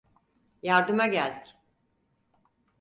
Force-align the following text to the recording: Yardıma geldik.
Yardıma 0.63 1.07
geldik. 1.07 1.57